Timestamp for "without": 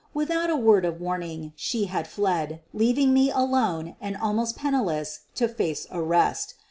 0.15-0.49